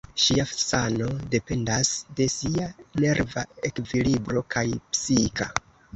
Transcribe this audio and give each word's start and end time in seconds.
Ŝia 0.21 0.43
sano 0.51 1.09
dependas 1.35 1.91
de 2.21 2.27
sia 2.37 2.71
nerva 3.05 3.47
ekvilibro, 3.71 4.45
kaj 4.57 4.65
psika. 4.95 5.53